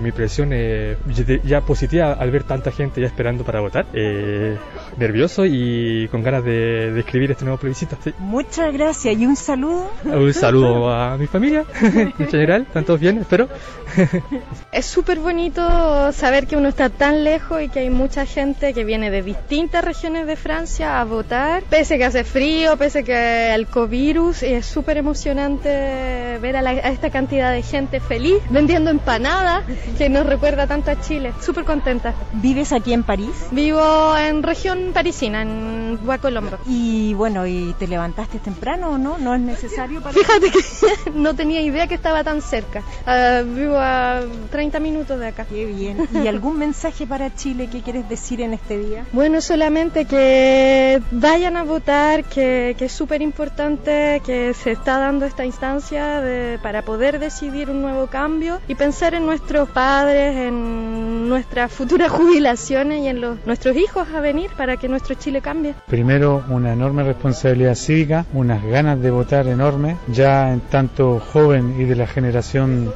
mi 0.00 0.08
impresión 0.08 0.54
es 0.54 0.96
ya 1.44 1.60
positiva 1.60 2.14
al 2.14 2.30
ver 2.30 2.44
tanta 2.44 2.69
gente 2.72 3.00
ya 3.00 3.06
esperando 3.06 3.44
para 3.44 3.60
votar, 3.60 3.86
eh, 3.92 4.56
nervioso 4.96 5.44
y 5.46 6.08
con 6.10 6.22
ganas 6.22 6.44
de, 6.44 6.92
de 6.92 7.00
escribir 7.00 7.30
este 7.30 7.44
nuevo 7.44 7.58
plebiscito. 7.58 7.96
Sí. 8.02 8.12
Muchas 8.18 8.72
gracias 8.72 9.16
y 9.18 9.26
un 9.26 9.36
saludo. 9.36 9.90
Un 10.04 10.32
saludo 10.34 10.90
a 10.90 11.16
mi 11.18 11.26
familia, 11.26 11.64
en 11.82 12.12
general, 12.28 12.62
¿están 12.62 12.84
todos 12.84 13.00
bien? 13.00 13.18
Espero. 13.18 13.48
Es 14.72 14.86
súper 14.86 15.18
bonito 15.18 16.12
saber 16.12 16.46
que 16.46 16.56
uno 16.56 16.68
está 16.68 16.90
tan 16.90 17.24
lejos 17.24 17.60
y 17.62 17.68
que 17.68 17.80
hay 17.80 17.90
mucha 17.90 18.24
gente 18.24 18.72
que 18.72 18.84
viene 18.84 19.10
de 19.10 19.22
distintas 19.22 19.84
regiones 19.84 20.26
de 20.26 20.36
Francia 20.36 21.00
a 21.00 21.04
votar, 21.04 21.64
pese 21.68 21.98
que 21.98 22.04
hace 22.04 22.22
frío, 22.24 22.76
pese 22.76 23.02
que 23.04 23.52
el 23.52 23.66
covirus, 23.66 24.42
y 24.44 24.46
es 24.54 24.66
súper 24.66 24.96
emocionante 24.96 26.38
ver 26.40 26.56
a, 26.56 26.62
la- 26.62 26.70
a 26.70 26.90
esta 26.90 27.10
cantidad 27.10 27.52
de 27.52 27.62
gente 27.62 28.00
feliz 28.00 28.38
vendiendo 28.50 28.90
empanadas 28.90 29.64
que 29.98 30.08
nos 30.08 30.24
recuerda 30.26 30.66
tanto 30.66 30.90
a 30.90 31.00
Chile. 31.00 31.32
Súper 31.40 31.64
contenta. 31.64 32.14
¿Vives 32.60 32.72
aquí 32.74 32.92
en 32.92 33.04
París? 33.04 33.30
Vivo 33.52 34.14
en 34.18 34.42
región 34.42 34.90
parisina, 34.92 35.40
en 35.40 35.98
Huacolombo. 36.04 36.58
Y 36.66 37.14
bueno, 37.14 37.46
¿y 37.46 37.74
te 37.78 37.86
levantaste 37.88 38.38
temprano 38.38 38.90
o 38.90 38.98
no? 38.98 39.16
¿No 39.16 39.34
es 39.34 39.40
necesario 39.40 40.02
para...? 40.02 40.12
Fíjate 40.12 40.50
que 40.50 41.10
no 41.14 41.34
tenía 41.34 41.62
idea 41.62 41.86
que 41.86 41.94
estaba 41.94 42.22
tan 42.22 42.42
cerca. 42.42 42.82
Ah, 43.06 43.40
vivo 43.46 43.76
a 43.78 44.20
30 44.50 44.78
minutos 44.78 45.18
de 45.18 45.28
acá. 45.28 45.46
Qué 45.46 45.64
bien. 45.64 46.06
¿Y 46.12 46.26
algún 46.28 46.58
mensaje 46.58 47.06
para 47.06 47.34
Chile 47.34 47.68
que 47.72 47.80
quieres 47.80 48.06
decir 48.10 48.42
en 48.42 48.52
este 48.52 48.76
día? 48.76 49.06
Bueno, 49.12 49.40
solamente 49.40 50.04
que 50.04 51.00
vayan 51.12 51.56
a 51.56 51.62
votar, 51.64 52.24
que, 52.24 52.74
que 52.78 52.84
es 52.84 52.92
súper 52.92 53.22
importante 53.22 54.20
que 54.26 54.52
se 54.52 54.72
está 54.72 54.98
dando 54.98 55.24
esta 55.24 55.46
instancia 55.46 56.20
de- 56.20 56.58
para 56.62 56.82
poder 56.82 57.20
decidir 57.20 57.70
un 57.70 57.80
nuevo 57.80 58.08
cambio 58.08 58.60
y 58.68 58.74
pensar 58.74 59.14
en 59.14 59.24
nuestros 59.24 59.66
padres, 59.70 60.36
en 60.36 61.26
nuestras 61.30 61.72
futuras 61.72 62.10
jubilaciones 62.50 63.04
y 63.04 63.08
en 63.08 63.20
los, 63.20 63.38
nuestros 63.46 63.76
hijos 63.76 64.08
a 64.08 64.20
venir 64.20 64.50
para 64.56 64.76
que 64.76 64.88
nuestro 64.88 65.14
Chile 65.14 65.40
cambie. 65.40 65.74
Primero, 65.86 66.44
una 66.48 66.72
enorme 66.72 67.04
responsabilidad 67.04 67.74
cívica, 67.74 68.26
unas 68.32 68.64
ganas 68.64 69.00
de 69.00 69.10
votar 69.10 69.46
enormes, 69.46 69.96
ya 70.08 70.52
en 70.52 70.60
tanto 70.60 71.20
joven 71.20 71.76
y 71.78 71.84
de 71.84 71.96
la 71.96 72.06
generación 72.06 72.92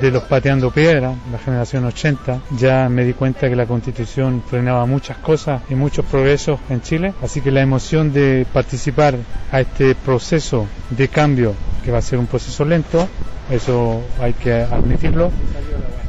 de 0.00 0.10
los 0.10 0.24
pateando 0.24 0.70
piedra, 0.70 1.14
la 1.30 1.38
generación 1.38 1.84
80, 1.84 2.40
ya 2.58 2.88
me 2.88 3.04
di 3.04 3.12
cuenta 3.12 3.48
que 3.48 3.54
la 3.54 3.66
constitución 3.66 4.42
frenaba 4.48 4.86
muchas 4.86 5.18
cosas 5.18 5.62
y 5.68 5.74
muchos 5.74 6.04
progresos 6.06 6.58
en 6.68 6.80
Chile, 6.80 7.14
así 7.22 7.40
que 7.40 7.50
la 7.50 7.60
emoción 7.60 8.12
de 8.12 8.46
participar 8.52 9.16
a 9.52 9.60
este 9.60 9.94
proceso 9.94 10.66
de 10.90 11.08
cambio, 11.08 11.54
que 11.84 11.92
va 11.92 11.98
a 11.98 12.02
ser 12.02 12.18
un 12.18 12.26
proceso 12.26 12.64
lento, 12.64 13.06
eso 13.50 14.02
hay 14.20 14.32
que 14.32 14.52
admitirlo, 14.52 15.30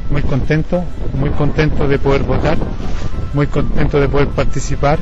muy 0.10 0.22
contento, 0.22 0.84
muy 1.14 1.30
contento 1.32 1.88
de 1.88 2.00
poder 2.00 2.24
votar, 2.24 2.58
muy 3.34 3.48
contento 3.48 4.00
de 4.00 4.08
poder 4.08 4.28
participar, 4.30 5.00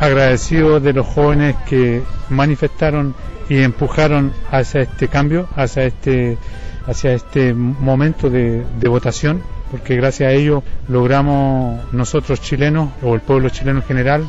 agradecido 0.00 0.80
de 0.80 0.92
los 0.92 1.06
jóvenes 1.06 1.56
que 1.66 2.02
manifestaron 2.28 3.14
y 3.48 3.62
empujaron 3.62 4.32
hacia 4.50 4.82
este 4.82 5.08
cambio, 5.08 5.48
hacia 5.56 5.84
este, 5.84 6.38
hacia 6.86 7.12
este 7.12 7.54
momento 7.54 8.30
de, 8.30 8.64
de 8.80 8.88
votación, 8.88 9.42
porque 9.70 9.96
gracias 9.96 10.28
a 10.30 10.32
ello 10.32 10.62
logramos 10.88 11.92
nosotros 11.92 12.40
chilenos, 12.40 12.90
o 13.02 13.14
el 13.14 13.20
pueblo 13.20 13.48
chileno 13.48 13.80
en 13.80 13.86
general, 13.86 14.28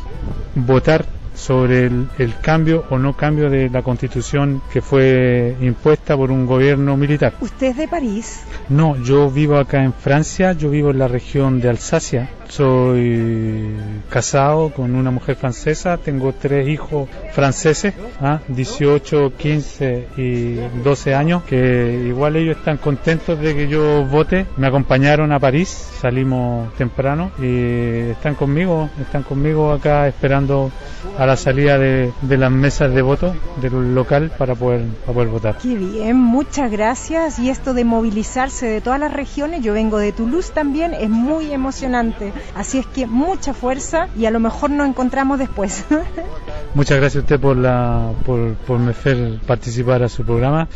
votar 0.56 1.06
sobre 1.36 1.86
el, 1.86 2.08
el 2.18 2.40
cambio 2.40 2.86
o 2.90 2.98
no 2.98 3.16
cambio 3.16 3.50
de 3.50 3.70
la 3.70 3.82
constitución 3.82 4.62
que 4.72 4.82
fue 4.82 5.56
impuesta 5.62 6.16
por 6.16 6.32
un 6.32 6.46
gobierno 6.46 6.98
militar. 6.98 7.36
¿Usted 7.40 7.68
es 7.68 7.78
de 7.78 7.88
París? 7.88 8.44
No, 8.70 8.96
yo 9.04 9.30
vivo 9.30 9.58
acá 9.58 9.84
en 9.84 9.94
Francia, 9.94 10.54
yo 10.54 10.70
vivo 10.70 10.92
en 10.92 11.00
la 11.00 11.08
región 11.08 11.62
de 11.62 11.70
Alsacia. 11.70 12.30
Soy 12.56 13.76
casado 14.10 14.70
con 14.70 14.96
una 14.96 15.12
mujer 15.12 15.36
francesa, 15.36 15.98
tengo 15.98 16.32
tres 16.32 16.70
hijos 16.70 17.10
franceses, 17.34 17.94
¿ah? 18.22 18.40
18, 18.48 19.34
15 19.36 20.08
y 20.16 20.56
12 20.82 21.16
años, 21.16 21.44
que 21.44 22.06
igual 22.08 22.38
ellos 22.38 22.56
están 22.56 22.78
contentos 22.78 23.38
de 23.42 23.54
que 23.54 23.68
yo 23.68 24.06
vote. 24.06 24.46
Me 24.56 24.68
acompañaron 24.68 25.34
a 25.34 25.40
París, 25.40 25.68
salimos 26.00 26.74
temprano 26.76 27.32
y 27.40 28.12
están 28.12 28.36
conmigo, 28.36 28.90
están 29.02 29.24
conmigo 29.24 29.74
acá 29.74 30.08
esperando 30.08 30.72
a 31.18 31.26
la 31.26 31.36
salida 31.36 31.78
de, 31.78 32.14
las 32.22 32.52
mesas 32.52 32.94
de 32.94 33.02
voto 33.02 33.36
del 33.62 33.94
local 33.94 34.32
para 34.38 34.56
poder, 34.56 34.86
para 35.02 35.14
poder 35.14 35.28
votar. 35.28 35.58
Qué 35.58 35.76
bien, 35.76 36.16
muchas 36.16 36.72
gracias. 36.72 37.38
Y 37.38 37.50
esto 37.50 37.74
de 37.74 37.84
movilizarse 37.84 38.66
de 38.66 38.80
todas 38.80 39.00
las 39.02 39.12
regiones, 39.12 39.62
yo 39.62 39.74
vengo 39.74 39.98
de 39.98 40.14
Toulouse 40.14 40.54
también, 40.54 40.94
es 40.94 41.10
muy 41.10 41.52
emocionante. 41.52 42.32
Así 42.54 42.80
es 42.80 42.86
que 42.88 43.06
mucha 43.06 43.54
fuerza 43.54 44.08
y 44.18 44.26
a 44.26 44.32
lo 44.32 44.40
mejor 44.40 44.70
nos 44.70 44.88
encontramos 44.88 45.40
después. 45.40 45.86
Muchas 46.74 46.98
gracias 46.98 47.22
a 47.22 47.26
usted 47.26 47.40
por, 47.40 48.56
por 48.56 48.80
me 48.80 48.92
hacer 48.92 49.40
participar 49.46 50.04
a 50.04 50.10
su 50.10 50.24
programa. 50.24 50.68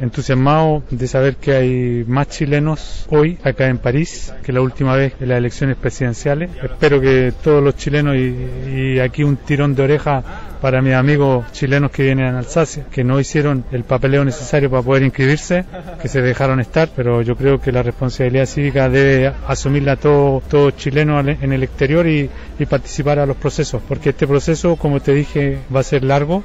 Entusiasmado 0.00 0.84
de 0.90 1.08
saber 1.08 1.36
que 1.36 1.52
hay 1.52 2.04
más 2.06 2.28
chilenos 2.28 3.06
hoy 3.10 3.36
acá 3.42 3.66
en 3.66 3.78
París 3.78 4.32
que 4.44 4.52
la 4.52 4.60
última 4.60 4.94
vez 4.94 5.14
en 5.20 5.28
las 5.28 5.38
elecciones 5.38 5.76
presidenciales. 5.76 6.50
Espero 6.62 7.00
que 7.00 7.32
todos 7.42 7.62
los 7.62 7.74
chilenos 7.76 8.14
y, 8.16 8.94
y 8.94 9.00
aquí 9.00 9.24
un 9.24 9.36
tirón 9.36 9.74
de 9.74 9.82
oreja 9.82 10.22
para 10.60 10.82
mis 10.82 10.94
amigos 10.94 11.50
chilenos 11.52 11.90
que 11.90 12.02
vienen 12.02 12.34
a 12.34 12.38
Alsacia, 12.38 12.84
que 12.90 13.04
no 13.04 13.20
hicieron 13.20 13.64
el 13.72 13.84
papeleo 13.84 14.24
necesario 14.24 14.70
para 14.70 14.82
poder 14.82 15.02
inscribirse, 15.04 15.64
que 16.02 16.08
se 16.08 16.20
dejaron 16.22 16.60
estar, 16.60 16.88
pero 16.94 17.22
yo 17.22 17.36
creo 17.36 17.60
que 17.60 17.70
la 17.72 17.82
responsabilidad 17.82 18.46
cívica 18.46 18.88
debe 18.88 19.32
asumirla 19.46 19.96
todo, 19.96 20.42
todo 20.48 20.70
chileno 20.72 21.20
en 21.20 21.52
el 21.52 21.62
exterior 21.62 22.06
y, 22.06 22.28
y 22.58 22.66
participar 22.66 23.18
a 23.18 23.26
los 23.26 23.36
procesos, 23.36 23.80
porque 23.86 24.10
este 24.10 24.26
proceso, 24.26 24.76
como 24.76 25.00
te 25.00 25.14
dije, 25.14 25.58
va 25.74 25.80
a 25.80 25.84
ser 25.84 26.02
largo 26.04 26.42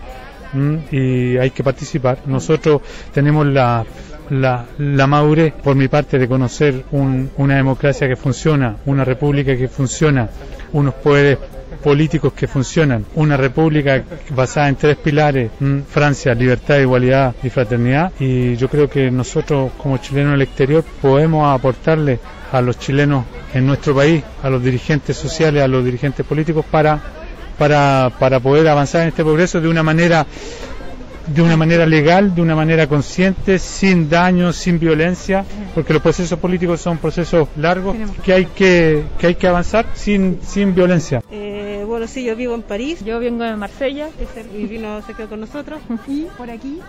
y 0.91 1.38
hay 1.38 1.50
que 1.51 1.63
participar. 1.63 2.20
Nosotros 2.27 2.82
tenemos 3.13 3.46
la, 3.48 3.84
la, 4.29 4.65
la 4.77 5.08
madurez, 5.08 5.53
por 5.53 5.75
mi 5.75 5.88
parte, 5.88 6.20
de 6.20 6.27
conocer 6.27 6.84
un- 6.91 7.32
una 7.38 7.55
democracia 7.55 8.08
que 8.08 8.15
funciona, 8.15 8.75
una 8.86 9.03
república 9.03 9.55
que 9.58 9.67
funciona, 9.67 10.29
unos 10.74 10.93
poderes 10.96 11.39
políticos 11.83 12.33
que 12.33 12.47
funcionan, 12.47 13.05
una 13.15 13.37
república 13.37 14.03
basada 14.29 14.69
en 14.69 14.75
tres 14.75 14.97
pilares, 14.97 15.51
mm, 15.59 15.79
Francia, 15.89 16.33
libertad, 16.33 16.79
igualdad 16.79 17.35
y 17.43 17.49
fraternidad, 17.49 18.11
y 18.19 18.55
yo 18.55 18.67
creo 18.69 18.89
que 18.89 19.11
nosotros 19.11 19.71
como 19.77 19.97
chilenos 19.97 20.29
en 20.29 20.35
el 20.35 20.41
exterior 20.43 20.83
podemos 21.01 21.53
aportarle 21.53 22.19
a 22.51 22.61
los 22.61 22.79
chilenos 22.79 23.25
en 23.53 23.65
nuestro 23.65 23.95
país, 23.95 24.23
a 24.41 24.49
los 24.49 24.63
dirigentes 24.63 25.17
sociales, 25.17 25.63
a 25.63 25.67
los 25.67 25.83
dirigentes 25.83 26.25
políticos 26.25 26.65
para 26.69 27.01
para, 27.57 28.11
para 28.19 28.39
poder 28.39 28.67
avanzar 28.67 29.03
en 29.03 29.09
este 29.09 29.23
progreso 29.23 29.61
de 29.61 29.67
una 29.67 29.83
manera 29.83 30.25
de 31.27 31.41
una 31.41 31.55
manera 31.55 31.85
legal, 31.85 32.35
de 32.35 32.41
una 32.41 32.55
manera 32.55 32.87
consciente, 32.87 33.57
sin 33.57 34.09
daño, 34.09 34.51
sin 34.51 34.77
violencia, 34.77 35.45
porque 35.73 35.93
los 35.93 36.01
procesos 36.01 36.37
políticos 36.37 36.81
son 36.81 36.97
procesos 36.97 37.47
largos 37.55 37.95
que 38.25 38.33
hay 38.33 38.45
que, 38.47 39.03
que 39.17 39.27
hay 39.27 39.35
que 39.35 39.47
avanzar 39.47 39.85
sin, 39.93 40.39
sin 40.45 40.75
violencia. 40.75 41.23
Bueno, 41.93 42.07
sí, 42.07 42.23
yo 42.23 42.35
vivo 42.35 42.55
en 42.55 42.63
París. 42.63 43.05
Yo 43.05 43.19
vengo 43.19 43.43
de 43.43 43.55
Marsella. 43.55 44.09
Y 44.57 44.65
vino, 44.65 45.00
se 45.03 45.13
quedó 45.13 45.29
con 45.29 45.41
nosotros. 45.41 45.79
¿Y 46.07 46.23
por 46.23 46.50
aquí? 46.50 46.79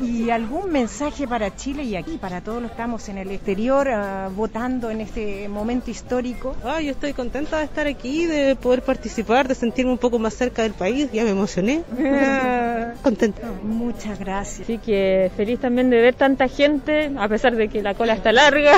¿Y 0.00 0.30
algún 0.30 0.70
mensaje 0.70 1.26
para 1.26 1.56
Chile 1.56 1.82
y 1.82 1.96
aquí, 1.96 2.18
para 2.18 2.40
todos 2.40 2.62
los 2.62 2.70
que 2.70 2.74
estamos 2.74 3.08
en 3.08 3.18
el 3.18 3.32
exterior 3.32 3.88
ah, 3.88 4.30
votando 4.32 4.90
en 4.90 5.00
este 5.00 5.48
momento 5.48 5.90
histórico? 5.90 6.54
Ah, 6.64 6.80
yo 6.80 6.92
estoy 6.92 7.14
contenta 7.14 7.58
de 7.58 7.64
estar 7.64 7.88
aquí, 7.88 8.26
de 8.26 8.54
poder 8.54 8.82
participar, 8.82 9.48
de 9.48 9.56
sentirme 9.56 9.90
un 9.90 9.98
poco 9.98 10.20
más 10.20 10.34
cerca 10.34 10.62
del 10.62 10.74
país. 10.74 11.10
Ya 11.12 11.24
me 11.24 11.30
emocioné. 11.30 11.82
Contenta. 13.02 13.48
Muchas 13.64 14.20
gracias. 14.20 14.60
Así 14.60 14.78
que 14.78 15.32
feliz 15.36 15.58
también 15.58 15.90
de 15.90 16.00
ver 16.00 16.14
tanta 16.14 16.46
gente, 16.46 17.10
a 17.18 17.28
pesar 17.28 17.56
de 17.56 17.66
que 17.68 17.82
la 17.82 17.94
cola 17.94 18.14
está 18.14 18.30
larga, 18.30 18.76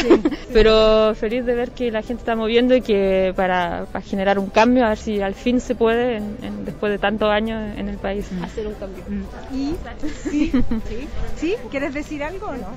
pero 0.54 1.14
feliz 1.14 1.44
de 1.44 1.54
ver 1.54 1.72
que 1.72 1.90
la 1.90 2.00
gente 2.00 2.22
está 2.22 2.34
moviendo 2.34 2.74
y 2.74 2.80
que 2.80 3.34
para 3.36 3.73
para 3.92 4.04
generar 4.04 4.38
un 4.38 4.46
cambio, 4.46 4.84
a 4.84 4.90
ver 4.90 4.98
si 4.98 5.20
al 5.20 5.34
fin 5.34 5.60
se 5.60 5.74
puede 5.74 6.20
después 6.64 6.92
de 6.92 6.98
tantos 6.98 7.30
años 7.30 7.76
en 7.76 7.88
el 7.88 7.96
país. 7.98 8.26
Hacer 8.42 8.66
un 8.66 8.74
cambio. 8.74 9.04
¿Y? 9.52 9.74
¿Sí? 10.30 10.52
¿Sí? 11.36 11.56
¿Quieres 11.70 11.94
decir 11.94 12.22
algo 12.22 12.48
o 12.48 12.54
no? 12.54 12.68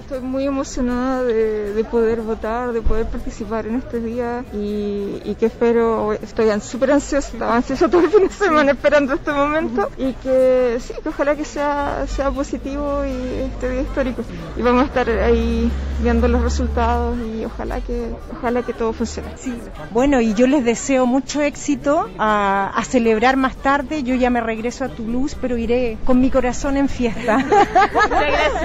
Estoy 0.00 0.20
muy 0.20 0.44
emocionada 0.44 1.22
de, 1.22 1.84
poder 1.90 2.20
votar, 2.20 2.72
de 2.72 2.82
poder 2.82 3.06
participar 3.06 3.66
en 3.66 3.76
este 3.76 4.00
día 4.00 4.44
y, 4.52 5.34
que 5.38 5.46
espero, 5.46 6.12
estoy 6.12 6.48
súper 6.60 6.92
ansiosa, 6.92 7.32
estaba 7.32 7.56
ansiosa 7.56 7.88
todo 7.88 8.02
el 8.02 8.10
fin 8.10 8.28
de 8.28 8.34
semana 8.34 8.72
esperando 8.72 9.14
este 9.14 9.32
momento 9.32 9.88
y 9.96 10.12
que 10.14 10.76
sí, 10.80 10.92
que 11.02 11.08
ojalá 11.08 11.34
que 11.34 11.46
sea, 11.46 12.04
sea 12.06 12.30
positivo 12.30 13.04
y 13.06 13.44
este 13.44 13.70
día 13.70 13.82
histórico. 13.82 14.22
Y 14.56 14.62
vamos 14.62 14.82
a 14.82 14.86
estar 14.86 15.08
ahí 15.08 15.70
viendo 16.02 16.28
los 16.28 16.42
resultados 16.42 17.16
y 17.18 17.44
ojalá 17.44 17.80
que, 17.80 18.14
ojalá 18.36 18.62
que 18.62 18.74
todo 18.74 18.92
funcione. 18.92 19.30
Sí. 19.36 19.54
Bueno, 19.92 20.19
y 20.20 20.34
yo 20.34 20.46
les 20.46 20.64
deseo 20.64 21.06
mucho 21.06 21.40
éxito 21.40 22.08
a, 22.18 22.72
a 22.74 22.84
celebrar 22.84 23.36
más 23.36 23.56
tarde. 23.56 24.02
Yo 24.02 24.14
ya 24.14 24.30
me 24.30 24.40
regreso 24.40 24.84
a 24.84 24.88
Toulouse, 24.88 25.36
pero 25.40 25.56
iré 25.56 25.98
con 26.04 26.20
mi 26.20 26.30
corazón 26.30 26.76
en 26.76 26.88
fiesta. 26.88 27.36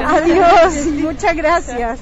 Adiós, 0.06 0.88
muchas 1.02 1.36
gracias. 1.36 2.00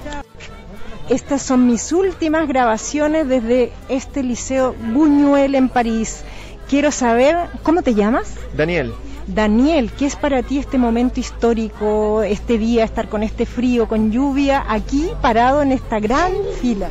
Estas 1.10 1.42
son 1.42 1.68
mis 1.68 1.92
últimas 1.92 2.48
grabaciones 2.48 3.28
desde 3.28 3.72
este 3.90 4.24
liceo 4.24 4.74
Buñuel 4.74 5.56
en 5.56 5.70
París. 5.70 6.24
Quiero 6.70 6.92
saber, 6.92 7.36
¿cómo 7.62 7.82
te 7.82 7.94
llamas? 7.94 8.36
Daniel. 8.56 8.94
Daniel, 9.28 9.92
¿qué 9.98 10.06
es 10.06 10.16
para 10.16 10.44
ti 10.44 10.60
este 10.60 10.78
momento 10.78 11.20
histórico, 11.20 12.24
este 12.24 12.58
día, 12.58 12.84
estar 12.84 13.08
con 13.08 13.24
este 13.24 13.46
frío, 13.46 13.88
con 13.88 14.12
lluvia, 14.12 14.66
aquí 14.68 15.10
parado 15.22 15.62
en 15.62 15.72
esta 15.72 16.00
gran 16.00 16.32
fila? 16.62 16.90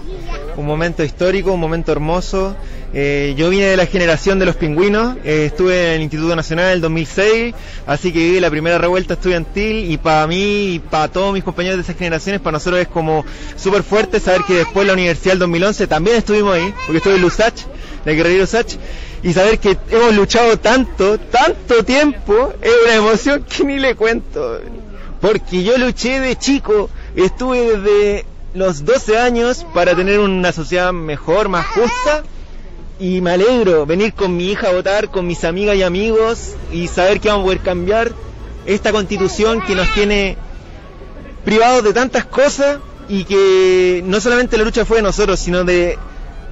Un 0.57 0.67
momento 0.67 1.03
histórico, 1.03 1.53
un 1.53 1.61
momento 1.61 1.93
hermoso. 1.93 2.55
Eh, 2.93 3.35
yo 3.39 3.49
vine 3.49 3.65
de 3.65 3.77
la 3.77 3.87
generación 3.87 4.39
de 4.39 4.45
los 4.45 4.55
pingüinos, 4.57 5.17
eh, 5.25 5.47
estuve 5.47 5.89
en 5.89 5.95
el 5.95 6.03
Instituto 6.03 6.37
Nacional 6.37 6.67
en 6.67 6.73
el 6.73 6.81
2006, 6.83 7.55
así 7.87 8.13
que 8.13 8.19
viví 8.19 8.41
la 8.41 8.51
primera 8.51 8.77
revuelta 8.77 9.15
estudiantil 9.15 9.91
y 9.91 9.97
para 9.97 10.27
mí 10.27 10.75
y 10.75 10.79
para 10.79 11.09
todos 11.09 11.33
mis 11.33 11.43
compañeros 11.43 11.79
de 11.79 11.85
esas 11.85 11.97
generaciones, 11.97 12.43
para 12.43 12.53
nosotros 12.53 12.83
es 12.83 12.89
como 12.89 13.25
súper 13.57 13.83
fuerte 13.83 14.21
saber 14.21 14.43
que 14.47 14.55
después 14.55 14.87
la 14.87 14.93
universidad 14.93 15.33
del 15.33 15.39
2011 15.39 15.87
también 15.87 16.17
estuvimos 16.17 16.55
ahí, 16.55 16.75
porque 16.85 16.99
estuve 16.99 17.15
en 17.15 17.23
Lusach, 17.23 17.55
de 18.05 18.15
Guerrero 18.15 18.41
Lusach, 18.41 18.77
y 19.23 19.33
saber 19.33 19.59
que 19.59 19.79
hemos 19.91 20.15
luchado 20.15 20.59
tanto, 20.59 21.19
tanto 21.19 21.85
tiempo, 21.85 22.53
es 22.61 22.73
una 22.85 22.95
emoción 22.97 23.45
que 23.45 23.65
ni 23.65 23.79
le 23.79 23.95
cuento. 23.95 24.61
Porque 25.23 25.63
yo 25.63 25.79
luché 25.79 26.21
de 26.21 26.37
chico, 26.37 26.91
estuve 27.15 27.79
desde 27.79 28.27
los 28.55 28.85
12 28.85 29.19
años 29.19 29.65
para 29.73 29.95
tener 29.95 30.21
una 30.21 30.53
sociedad 30.53 30.93
mejor, 30.93 31.49
más 31.49 31.67
justa, 31.67 32.23
y 33.01 33.21
me 33.21 33.33
alegro 33.33 33.87
venir 33.87 34.13
con 34.13 34.37
mi 34.37 34.51
hija 34.51 34.69
a 34.69 34.73
votar, 34.73 35.11
con 35.11 35.27
mis 35.27 35.45
amigas 35.45 35.77
y 35.77 35.83
amigos, 35.83 36.55
y 36.71 36.87
saber 36.89 37.21
que 37.21 37.29
vamos 37.29 37.43
a 37.43 37.47
poder 37.47 37.61
cambiar 37.61 38.13
esta 38.67 38.93
constitución 38.93 39.61
que 39.63 39.75
nos 39.75 39.93
tiene 39.95 40.37
privados 41.45 41.83
de 41.83 41.93
tantas 41.93 42.25
cosas 42.27 42.79
y 43.09 43.25
que 43.25 44.03
no 44.05 44.21
solamente 44.21 44.57
la 44.57 44.65
lucha 44.65 44.85
fue 44.85 44.99
de 44.99 45.03
nosotros, 45.03 45.41
sino 45.41 45.65
de 45.65 45.99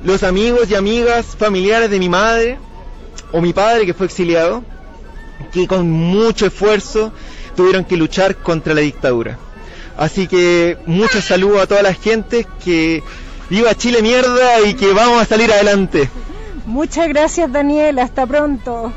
los 0.03 0.23
amigos 0.23 0.71
y 0.71 0.75
amigas 0.75 1.27
familiares 1.39 1.91
de 1.91 1.99
mi 1.99 2.09
madre 2.09 2.59
o 3.33 3.41
mi 3.41 3.53
padre 3.53 3.87
que 3.87 3.95
fue 3.95 4.07
exiliado, 4.07 4.65
que 5.53 5.67
con 5.67 5.91
mucho 5.91 6.47
esfuerzo 6.47 7.13
tuvieron 7.55 7.85
que 7.85 7.97
luchar 7.97 8.37
contra 8.37 8.75
la 8.75 8.81
dictadura. 8.81 9.39
Así 10.01 10.27
que 10.27 10.79
muchos 10.87 11.27
saludos 11.27 11.61
a 11.61 11.67
toda 11.67 11.83
la 11.83 11.93
gente, 11.93 12.47
que 12.65 13.03
viva 13.51 13.75
Chile 13.75 14.01
mierda 14.01 14.67
y 14.67 14.73
que 14.73 14.95
vamos 14.95 15.21
a 15.21 15.27
salir 15.27 15.53
adelante. 15.53 16.09
Muchas 16.65 17.07
gracias 17.07 17.53
Daniel, 17.53 17.99
hasta 17.99 18.27
pronto. 18.27 18.95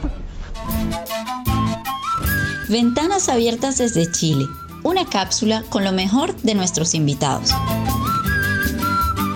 Ventanas 2.70 3.28
abiertas 3.28 3.80
desde 3.80 4.10
Chile, 4.14 4.46
una 4.84 5.06
cápsula 5.06 5.66
con 5.68 5.84
lo 5.84 5.92
mejor 5.92 6.34
de 6.38 6.56
nuestros 6.56 6.96
invitados. 6.96 7.52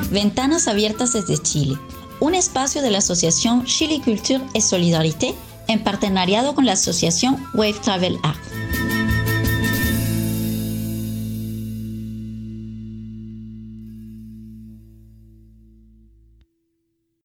Ventanas 0.09 0.69
Abiertas 0.69 1.11
desde 1.11 1.37
Chile, 1.37 1.77
un 2.21 2.33
espacio 2.33 2.81
de 2.81 2.91
la 2.91 2.99
asociación 2.99 3.65
Chile 3.65 3.99
Culture 4.01 4.41
et 4.53 4.61
Solidarité 4.61 5.35
en 5.67 5.83
partenariado 5.83 6.55
con 6.55 6.65
la 6.65 6.71
asociación 6.71 7.45
Wave 7.53 7.75
Travel 7.83 8.17
Art. 8.23 8.39